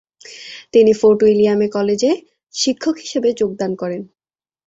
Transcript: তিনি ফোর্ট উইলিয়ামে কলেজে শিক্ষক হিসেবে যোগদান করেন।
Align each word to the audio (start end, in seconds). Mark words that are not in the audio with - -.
তিনি 0.73 0.91
ফোর্ট 0.93 1.19
উইলিয়ামে 1.23 1.67
কলেজে 1.69 2.11
শিক্ষক 2.53 2.95
হিসেবে 2.97 3.29
যোগদান 3.39 3.71
করেন। 3.75 4.01